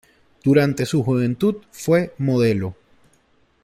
Durante 0.43 0.87
su 0.87 1.03
juventud 1.03 1.57
fue 1.69 2.15
modelo. 2.17 2.73